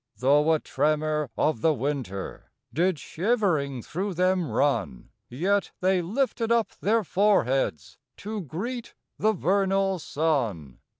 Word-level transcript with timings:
5 0.15 0.21
Though 0.21 0.53
a 0.53 0.59
tremor 0.59 1.29
of 1.37 1.61
the 1.61 1.75
winter 1.75 2.49
Did 2.73 2.97
shivering 2.97 3.83
through 3.83 4.15
them 4.15 4.49
run; 4.49 5.11
Yet 5.29 5.73
they 5.79 6.01
lifted 6.01 6.51
up 6.51 6.71
their 6.81 7.03
foreheads 7.03 7.99
To 8.17 8.41
greet 8.41 8.95
the 9.19 9.33
vernal 9.33 9.99
sun. 9.99 10.79